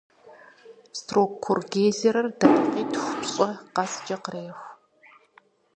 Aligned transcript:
Строккур 0.99 1.57
гейзерыр 1.73 2.27
дакъикъитху-пщӏы 2.39 3.49
къэскӀэ 3.75 4.17
къреху. 4.23 4.67